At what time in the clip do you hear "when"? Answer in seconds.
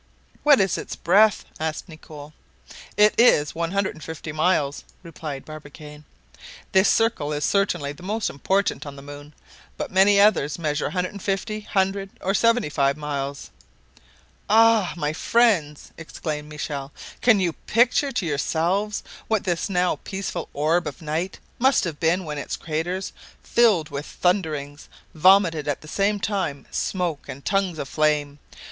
22.25-22.39